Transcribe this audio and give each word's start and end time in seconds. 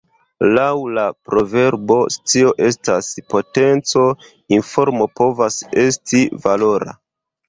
Laŭ 0.53 0.69
la 0.97 1.01
proverbo 1.31 1.97
"scio 2.15 2.53
estas 2.67 3.09
potenco" 3.33 4.05
informo 4.57 5.07
povas 5.21 5.59
esti 5.83 6.23
valora. 6.47 6.97